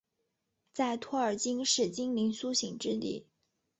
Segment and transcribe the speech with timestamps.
[0.73, 3.27] 在托尔金是精灵苏醒之地。